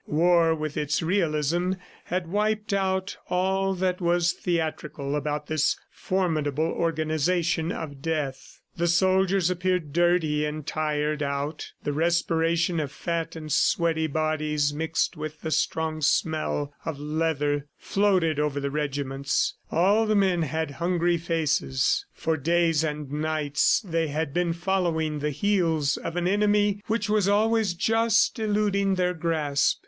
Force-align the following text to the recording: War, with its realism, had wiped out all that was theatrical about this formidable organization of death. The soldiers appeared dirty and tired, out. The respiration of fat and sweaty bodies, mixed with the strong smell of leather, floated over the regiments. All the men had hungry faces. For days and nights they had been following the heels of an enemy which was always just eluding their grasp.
War, 0.07 0.55
with 0.55 0.77
its 0.77 1.03
realism, 1.03 1.73
had 2.05 2.25
wiped 2.25 2.73
out 2.73 3.17
all 3.29 3.75
that 3.75 4.01
was 4.01 4.31
theatrical 4.31 5.15
about 5.15 5.45
this 5.45 5.77
formidable 5.91 6.65
organization 6.65 7.71
of 7.71 8.01
death. 8.01 8.61
The 8.75 8.87
soldiers 8.87 9.51
appeared 9.51 9.93
dirty 9.93 10.43
and 10.43 10.65
tired, 10.65 11.21
out. 11.21 11.67
The 11.83 11.93
respiration 11.93 12.79
of 12.79 12.91
fat 12.91 13.35
and 13.35 13.51
sweaty 13.51 14.07
bodies, 14.07 14.73
mixed 14.73 15.17
with 15.17 15.41
the 15.41 15.51
strong 15.51 16.01
smell 16.01 16.73
of 16.83 16.97
leather, 16.97 17.67
floated 17.77 18.39
over 18.39 18.59
the 18.59 18.71
regiments. 18.71 19.53
All 19.69 20.07
the 20.07 20.15
men 20.15 20.41
had 20.41 20.71
hungry 20.71 21.17
faces. 21.19 22.07
For 22.11 22.37
days 22.37 22.83
and 22.83 23.11
nights 23.11 23.85
they 23.87 24.07
had 24.07 24.33
been 24.33 24.53
following 24.53 25.19
the 25.19 25.29
heels 25.29 25.95
of 25.97 26.15
an 26.15 26.27
enemy 26.27 26.81
which 26.87 27.07
was 27.07 27.27
always 27.27 27.75
just 27.75 28.39
eluding 28.39 28.95
their 28.95 29.13
grasp. 29.13 29.79